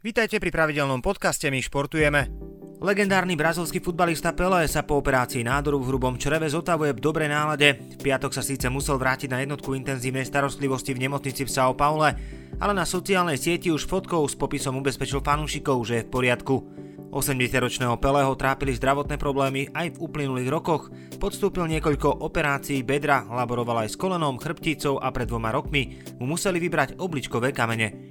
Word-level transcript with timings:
Vítajte 0.00 0.40
pri 0.40 0.48
pravidelnom 0.48 1.04
podcaste 1.04 1.52
My 1.52 1.60
športujeme. 1.60 2.32
Legendárny 2.80 3.36
brazilský 3.36 3.84
futbalista 3.84 4.32
Pelé 4.32 4.64
sa 4.64 4.80
po 4.80 4.96
operácii 4.96 5.44
nádoru 5.44 5.76
v 5.76 5.92
hrubom 5.92 6.16
čreve 6.16 6.48
zotavuje 6.48 6.96
v 6.96 7.04
dobrej 7.04 7.28
nálade. 7.28 7.76
V 8.00 8.08
piatok 8.08 8.32
sa 8.32 8.40
síce 8.40 8.64
musel 8.72 8.96
vrátiť 8.96 9.28
na 9.28 9.44
jednotku 9.44 9.76
intenzívnej 9.76 10.24
starostlivosti 10.24 10.96
v 10.96 11.04
nemocnici 11.04 11.44
v 11.44 11.52
São 11.52 11.76
Paule, 11.76 12.16
ale 12.56 12.72
na 12.72 12.88
sociálnej 12.88 13.36
sieti 13.36 13.68
už 13.68 13.84
fotkou 13.84 14.24
s 14.24 14.32
popisom 14.40 14.80
ubezpečil 14.80 15.20
fanúšikov, 15.20 15.84
že 15.84 16.00
je 16.00 16.06
v 16.08 16.12
poriadku. 16.16 16.56
80-ročného 17.12 18.00
Pelého 18.00 18.32
trápili 18.40 18.72
zdravotné 18.72 19.20
problémy 19.20 19.68
aj 19.76 20.00
v 20.00 20.00
uplynulých 20.00 20.48
rokoch. 20.48 20.88
Podstúpil 21.20 21.68
niekoľko 21.76 22.24
operácií 22.24 22.80
bedra, 22.80 23.28
laboroval 23.28 23.84
aj 23.84 23.92
s 23.92 24.00
kolenom, 24.00 24.40
chrbticou 24.40 24.96
a 24.96 25.12
pred 25.12 25.28
dvoma 25.28 25.52
rokmi 25.52 26.00
mu 26.16 26.24
museli 26.24 26.56
vybrať 26.56 26.96
obličkové 26.96 27.52
kamene. 27.52 28.09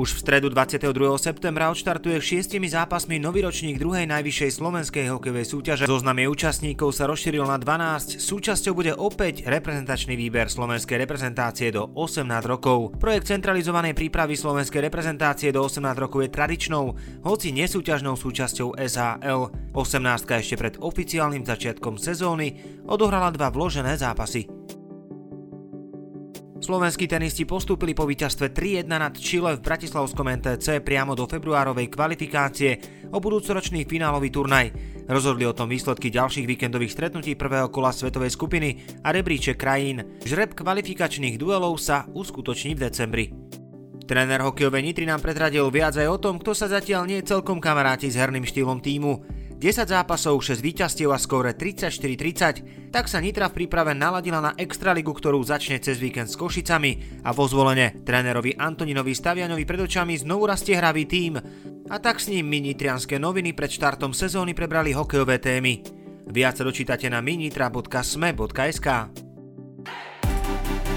Už 0.00 0.16
v 0.16 0.24
stredu 0.24 0.48
22. 0.48 0.96
septembra 1.20 1.68
odštartuje 1.68 2.24
šiestimi 2.24 2.64
zápasmi 2.72 3.20
nový 3.20 3.44
ročník 3.44 3.76
druhej 3.76 4.08
najvyššej 4.08 4.56
slovenskej 4.56 5.12
hokejovej 5.12 5.44
súťaže. 5.44 5.84
Zoznam 5.84 6.16
jej 6.16 6.24
účastníkov 6.24 6.96
sa 6.96 7.04
rozšíril 7.04 7.44
na 7.44 7.60
12. 7.60 8.16
Súčasťou 8.16 8.72
bude 8.72 8.96
opäť 8.96 9.44
reprezentačný 9.44 10.16
výber 10.16 10.48
slovenskej 10.48 11.04
reprezentácie 11.04 11.68
do 11.68 11.92
18 11.92 12.24
rokov. 12.48 12.96
Projekt 12.96 13.28
centralizovanej 13.28 13.92
prípravy 13.92 14.40
slovenskej 14.40 14.88
reprezentácie 14.88 15.52
do 15.52 15.68
18 15.68 15.92
rokov 16.00 16.24
je 16.24 16.32
tradičnou, 16.32 16.96
hoci 17.20 17.52
nesúťažnou 17.52 18.16
súčasťou 18.16 18.80
SHL. 18.80 19.52
18 19.76 20.00
ešte 20.40 20.56
pred 20.56 20.80
oficiálnym 20.80 21.44
začiatkom 21.44 22.00
sezóny 22.00 22.56
odohrala 22.88 23.28
dva 23.36 23.52
vložené 23.52 24.00
zápasy. 24.00 24.59
Slovenskí 26.70 27.10
tenisti 27.10 27.42
postúpili 27.42 27.98
po 27.98 28.06
víťazstve 28.06 28.54
3-1 28.54 28.86
nad 28.86 29.10
Chile 29.18 29.58
v 29.58 29.64
Bratislavskom 29.66 30.22
NTC 30.22 30.78
priamo 30.86 31.18
do 31.18 31.26
februárovej 31.26 31.90
kvalifikácie 31.90 32.78
o 33.10 33.18
budúcoročný 33.18 33.82
finálový 33.90 34.30
turnaj. 34.30 34.70
Rozhodli 35.10 35.50
o 35.50 35.56
tom 35.56 35.66
výsledky 35.66 36.14
ďalších 36.14 36.46
víkendových 36.46 36.94
stretnutí 36.94 37.34
prvého 37.34 37.74
kola 37.74 37.90
svetovej 37.90 38.30
skupiny 38.30 39.02
a 39.02 39.10
rebríček 39.10 39.58
krajín. 39.58 40.22
Žreb 40.22 40.54
kvalifikačných 40.54 41.42
duelov 41.42 41.74
sa 41.82 42.06
uskutoční 42.06 42.78
v 42.78 42.82
decembri. 42.86 43.26
Tréner 44.06 44.38
hokejovej 44.38 44.94
Nitry 44.94 45.10
nám 45.10 45.26
pretradil 45.26 45.66
viac 45.74 45.98
aj 45.98 46.06
o 46.06 46.22
tom, 46.22 46.38
kto 46.38 46.54
sa 46.54 46.70
zatiaľ 46.70 47.02
nie 47.10 47.18
celkom 47.26 47.58
kamaráti 47.58 48.06
s 48.06 48.14
herným 48.14 48.46
štýlom 48.46 48.78
týmu. 48.78 49.39
10 49.60 49.92
zápasov, 49.92 50.40
6 50.40 50.64
víťazstiev 50.64 51.12
a 51.12 51.20
skóre 51.20 51.52
34-30, 51.52 52.88
tak 52.88 53.12
sa 53.12 53.20
Nitra 53.20 53.52
v 53.52 53.60
príprave 53.60 53.92
naladila 53.92 54.40
na 54.40 54.56
Extraligu, 54.56 55.12
ktorú 55.12 55.36
začne 55.44 55.76
cez 55.84 56.00
víkend 56.00 56.32
s 56.32 56.40
Košicami 56.40 57.20
a 57.20 57.36
vo 57.36 57.44
zvolenie 57.44 58.00
trénerovi 58.00 58.56
Antoninovi 58.56 59.12
Stavianovi 59.12 59.68
pred 59.68 59.84
očami 59.84 60.16
znovu 60.16 60.48
rastie 60.48 60.80
hravý 60.80 61.04
tím 61.04 61.36
a 61.92 61.96
tak 62.00 62.24
s 62.24 62.32
ním 62.32 62.48
my 62.48 62.72
nitrianské 62.72 63.20
noviny 63.20 63.52
pred 63.52 63.68
štartom 63.68 64.16
sezóny 64.16 64.56
prebrali 64.56 64.96
hokejové 64.96 65.36
témy. 65.36 65.84
Viac 66.24 66.56
dočítate 66.64 67.12
na 67.12 67.20
minitra.sme.sk 67.20 68.88